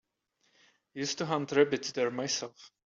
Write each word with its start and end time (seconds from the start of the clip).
Used 0.95 1.19
to 1.19 1.27
hunt 1.27 1.51
rabbits 1.51 1.91
there 1.91 2.09
myself. 2.09 2.71